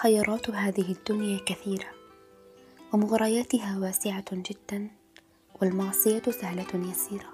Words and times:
خيرات 0.00 0.50
هذه 0.50 0.92
الدنيا 0.92 1.40
كثيرة 1.46 1.86
ومغرياتها 2.92 3.78
واسعة 3.78 4.24
جدا 4.32 4.90
والمعصية 5.62 6.22
سهلة 6.22 6.90
يسيرة. 6.90 7.28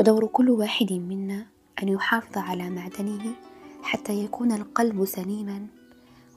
ودور 0.00 0.26
كل 0.26 0.50
واحد 0.50 0.92
منا 0.92 1.46
أن 1.82 1.88
يحافظ 1.88 2.38
على 2.38 2.70
معدنه 2.70 3.34
حتى 3.82 4.24
يكون 4.24 4.52
القلب 4.52 5.04
سليما 5.04 5.66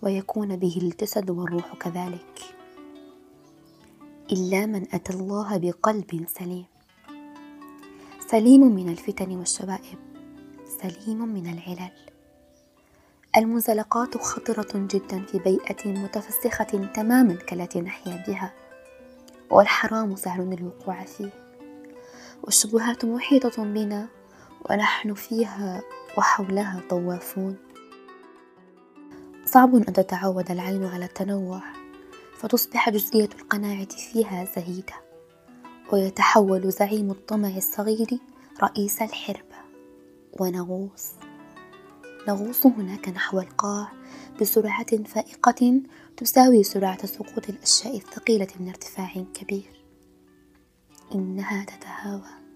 ويكون 0.02 0.56
به 0.56 0.80
الجسد 0.82 1.30
والروح 1.30 1.76
كذلك. 1.76 2.57
إلا 4.32 4.66
من 4.66 4.88
أتى 4.94 5.14
الله 5.14 5.58
بقلب 5.58 6.26
سليم. 6.28 6.66
سليم 8.28 8.62
من 8.76 8.90
الفتن 8.90 9.38
والشوائب 9.38 10.00
سليم 10.82 11.28
من 11.28 11.48
العلل. 11.48 11.92
المنزلقات 13.38 14.18
خطرة 14.18 14.68
جدا 14.74 15.26
في 15.26 15.40
بيئة 15.40 15.88
متفسخة 15.88 16.92
تماما 16.94 17.34
كالتي 17.34 17.82
نحيا 17.82 18.24
بها 18.28 18.54
والحرام 19.50 20.16
سهل 20.16 20.54
الوقوع 20.54 21.04
فيه. 21.04 21.34
والشبهات 22.44 23.06
محيطة 23.06 23.64
بنا 23.64 24.08
ونحن 24.70 25.14
فيها 25.14 25.82
وحولها 26.18 26.82
طوافون. 26.90 27.58
صعب 29.46 29.76
أن 29.76 29.94
تتعود 29.94 30.52
العين 30.52 30.86
على 30.86 31.06
التنوع. 31.06 31.62
فتصبح 32.38 32.90
جزئية 32.90 33.30
القناعة 33.42 33.88
فيها 34.12 34.46
زهيدة 34.56 34.94
ويتحول 35.92 36.72
زعيم 36.72 37.12
الطمع 37.12 37.58
الصغير 37.58 38.20
رئيس 38.64 39.02
الحربة 39.02 39.58
ونغوص. 40.40 41.12
نغوص 42.28 42.66
هناك 42.66 43.10
نحو 43.10 43.40
القاع 43.40 43.92
بسرعة 44.42 45.04
فائقة 45.04 45.82
تساوي 46.18 46.64
سرعة 46.64 47.06
سقوط 47.06 47.50
الأشياء 47.50 47.96
الثقيلة 47.96 48.48
من 48.60 48.68
ارتفاع 48.68 49.26
كبير. 49.34 49.84
إنها 51.16 51.66
تتهاوى. 51.66 52.48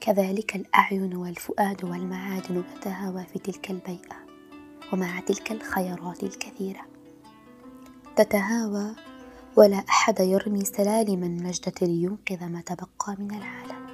كذلك 0.00 0.56
الأعين 0.56 1.16
والفؤاد 1.16 1.84
والمعادن 1.84 2.64
تتهاوى 2.74 3.24
في 3.32 3.38
تلك 3.38 3.70
البيئة 3.70 4.16
ومع 4.92 5.20
تلك 5.20 5.52
الخيرات 5.52 6.22
الكثيرة. 6.22 6.86
تتهاوى 8.16 9.05
ولا 9.56 9.76
أحد 9.76 10.20
يرمي 10.20 10.64
سلالم 10.64 11.24
النجدة 11.24 11.72
لينقذ 11.82 12.46
ما 12.46 12.60
تبقى 12.60 13.16
من 13.18 13.30
العالم 13.30 13.86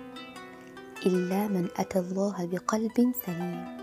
إلا 1.07 1.49
من 1.49 1.69
أتى 1.77 1.99
الله 1.99 2.47
بقلب 2.47 3.13
سليم. 3.27 3.82